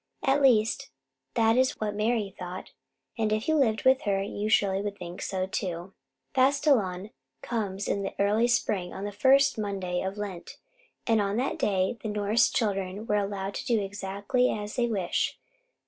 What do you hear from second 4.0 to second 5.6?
her you would surely think so